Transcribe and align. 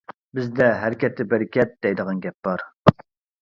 بىزدە 0.37 0.69
«ھەرىكەتتە 0.83 1.25
بەرىكەت» 1.33 1.77
دەيدىغان 1.87 2.25
گەپ 2.25 2.39
بار. 2.49 2.65